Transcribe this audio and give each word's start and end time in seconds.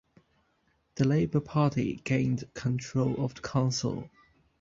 The 0.95 1.07
Labour 1.07 1.41
Party 1.41 1.97
gained 2.03 2.51
control 2.55 3.23
of 3.23 3.35
the 3.35 3.41
Council. 3.41 4.09